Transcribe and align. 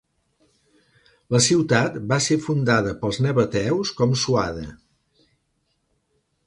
La 1.35 1.41
ciutat 1.49 1.99
va 2.13 2.19
ser 2.29 2.39
fundada 2.47 2.97
pels 3.03 3.23
nabateus 3.27 3.93
com 4.01 4.19
Suada. 4.25 4.69